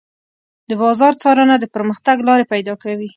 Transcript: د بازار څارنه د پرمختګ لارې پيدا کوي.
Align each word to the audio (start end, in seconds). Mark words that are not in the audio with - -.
د 0.69 0.71
بازار 0.81 1.13
څارنه 1.21 1.55
د 1.59 1.65
پرمختګ 1.75 2.17
لارې 2.27 2.45
پيدا 2.53 2.73
کوي. 2.83 3.09